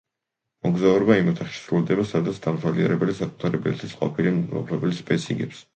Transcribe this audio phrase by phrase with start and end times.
[0.67, 5.69] მოგზაურობა იმ ოთახში სრულდება, სადაც დამთვალიერებელი საკუთარი ბილეთის ყოფილი მფლობელის ბედს იგებს.